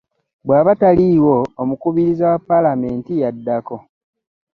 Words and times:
Bw'aba 0.45 0.71
taliiwo, 0.81 1.37
omukubiriza 1.61 2.25
wa 2.31 2.39
Paalamenti 2.47 3.11
yaddako 3.21 3.75